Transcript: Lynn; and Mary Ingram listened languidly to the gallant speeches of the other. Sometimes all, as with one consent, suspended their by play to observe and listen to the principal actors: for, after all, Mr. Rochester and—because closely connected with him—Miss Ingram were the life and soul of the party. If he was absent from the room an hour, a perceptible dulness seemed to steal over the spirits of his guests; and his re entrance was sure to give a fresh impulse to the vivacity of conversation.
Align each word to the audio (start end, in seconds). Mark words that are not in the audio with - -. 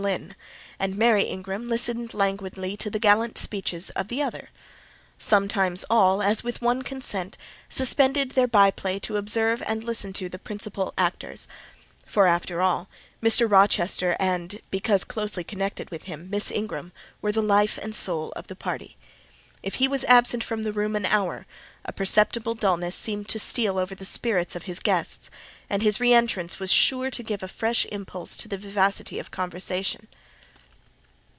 Lynn; 0.01 0.33
and 0.79 0.97
Mary 0.97 1.25
Ingram 1.25 1.69
listened 1.69 2.15
languidly 2.15 2.75
to 2.77 2.89
the 2.89 2.97
gallant 2.97 3.37
speeches 3.37 3.91
of 3.91 4.07
the 4.07 4.19
other. 4.19 4.49
Sometimes 5.19 5.85
all, 5.91 6.23
as 6.23 6.43
with 6.43 6.59
one 6.59 6.81
consent, 6.81 7.37
suspended 7.69 8.31
their 8.31 8.47
by 8.47 8.71
play 8.71 8.97
to 8.97 9.17
observe 9.17 9.61
and 9.61 9.83
listen 9.83 10.11
to 10.13 10.27
the 10.27 10.39
principal 10.39 10.91
actors: 10.97 11.47
for, 12.03 12.25
after 12.25 12.63
all, 12.63 12.89
Mr. 13.21 13.47
Rochester 13.51 14.15
and—because 14.19 15.03
closely 15.03 15.43
connected 15.43 15.91
with 15.91 16.05
him—Miss 16.05 16.49
Ingram 16.49 16.93
were 17.21 17.31
the 17.31 17.43
life 17.43 17.77
and 17.79 17.93
soul 17.93 18.31
of 18.31 18.47
the 18.47 18.55
party. 18.55 18.97
If 19.61 19.75
he 19.75 19.87
was 19.87 20.03
absent 20.05 20.43
from 20.43 20.63
the 20.63 20.73
room 20.73 20.95
an 20.95 21.05
hour, 21.05 21.45
a 21.85 21.93
perceptible 21.93 22.55
dulness 22.55 22.95
seemed 22.95 23.29
to 23.29 23.37
steal 23.37 23.77
over 23.77 23.93
the 23.93 24.05
spirits 24.05 24.55
of 24.55 24.63
his 24.63 24.79
guests; 24.79 25.29
and 25.69 25.83
his 25.83 25.99
re 25.99 26.13
entrance 26.13 26.57
was 26.57 26.71
sure 26.71 27.11
to 27.11 27.21
give 27.21 27.43
a 27.43 27.47
fresh 27.47 27.85
impulse 27.91 28.35
to 28.37 28.47
the 28.47 28.57
vivacity 28.57 29.19
of 29.19 29.29
conversation. 29.29 30.07